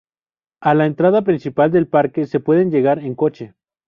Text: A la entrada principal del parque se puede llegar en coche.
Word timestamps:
A 0.61 0.73
la 0.73 0.87
entrada 0.87 1.21
principal 1.21 1.69
del 1.71 1.85
parque 1.87 2.25
se 2.25 2.39
puede 2.39 2.65
llegar 2.65 2.97
en 2.97 3.13
coche. 3.13 3.53